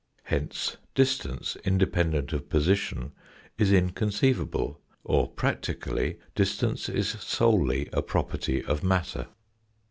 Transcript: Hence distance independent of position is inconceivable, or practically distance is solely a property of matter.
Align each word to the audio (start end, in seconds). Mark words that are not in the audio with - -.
Hence 0.23 0.77
distance 0.95 1.55
independent 1.63 2.33
of 2.33 2.49
position 2.49 3.11
is 3.59 3.71
inconceivable, 3.71 4.81
or 5.03 5.27
practically 5.27 6.17
distance 6.33 6.89
is 6.89 7.09
solely 7.11 7.87
a 7.93 8.01
property 8.01 8.65
of 8.65 8.83
matter. 8.83 9.27